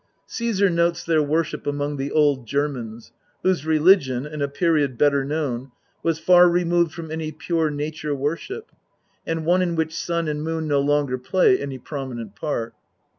[0.25, 3.11] Caesar notes their worship among the old Germans,
[3.43, 7.31] whose religion, in a period better known, was far removed from any.
[7.31, 8.71] pure nature worship,
[9.27, 12.73] and one in which Sun and Moon no longer play any prominent part.